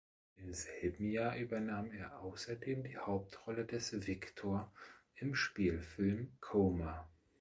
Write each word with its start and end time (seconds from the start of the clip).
Im 0.37 0.51
selben 0.55 1.11
Jahr 1.11 1.37
übernahm 1.37 1.91
er 1.91 2.21
außerdem 2.21 2.83
die 2.85 2.97
Hauptrolle 2.97 3.65
des 3.65 4.07
"Victor" 4.07 4.73
im 5.17 5.35
Spielfilm 5.35 6.31
"Coma". 6.41 7.07